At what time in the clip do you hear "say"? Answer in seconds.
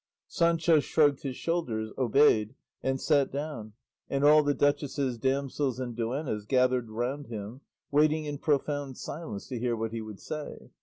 10.19-10.71